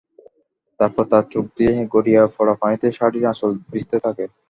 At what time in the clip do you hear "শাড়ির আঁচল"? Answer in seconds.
2.97-3.51